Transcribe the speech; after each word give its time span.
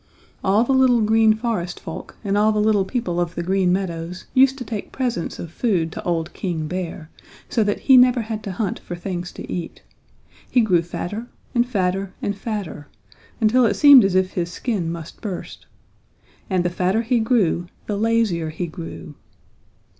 "All 0.43 0.63
the 0.63 0.71
little 0.73 1.01
Green 1.01 1.35
Forest 1.35 1.79
folk 1.79 2.17
and 2.23 2.35
all 2.35 2.51
the 2.51 2.57
little 2.59 2.85
people 2.85 3.21
of 3.21 3.35
the 3.35 3.43
Green 3.43 3.71
Meadows 3.71 4.25
used 4.33 4.57
to 4.57 4.65
take 4.65 4.91
presents 4.91 5.37
of 5.37 5.51
food 5.51 5.91
to 5.91 6.01
old 6.03 6.33
King 6.33 6.65
Bear, 6.67 7.11
so 7.49 7.63
that 7.63 7.81
he 7.81 7.97
never 7.97 8.21
had 8.21 8.41
to 8.45 8.51
hunt 8.51 8.79
for 8.79 8.95
things 8.95 9.31
to 9.33 9.47
eat. 9.47 9.83
He 10.49 10.61
grew 10.61 10.81
fatter 10.81 11.27
and 11.53 11.67
fatter 11.69 12.13
and 12.19 12.35
fatter 12.35 12.87
until 13.39 13.63
it 13.67 13.75
seemed 13.75 14.03
as 14.03 14.15
if 14.15 14.31
his 14.31 14.51
skin 14.51 14.91
must 14.91 15.21
burst. 15.21 15.67
And 16.49 16.65
the 16.65 16.71
fatter 16.71 17.03
he 17.03 17.19
grew 17.19 17.67
the 17.85 17.95
lazier 17.95 18.49
he 18.49 18.65
grew." 18.65 19.13